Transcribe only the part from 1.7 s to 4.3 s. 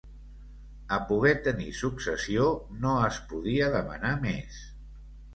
successió, no es podia demanar